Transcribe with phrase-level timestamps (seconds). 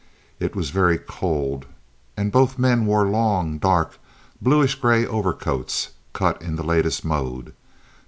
[0.39, 1.67] It was very cold,
[2.17, 3.99] and both men wore long, dark,
[4.41, 7.53] bluish gray overcoats, cut in the latest mode.